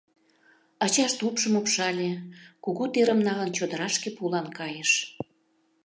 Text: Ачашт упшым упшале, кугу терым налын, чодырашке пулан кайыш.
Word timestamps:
Ачашт 0.83 1.19
упшым 1.27 1.53
упшале, 1.59 2.11
кугу 2.63 2.83
терым 2.93 3.19
налын, 3.27 3.49
чодырашке 3.57 4.09
пулан 4.17 4.47
кайыш. 4.57 4.91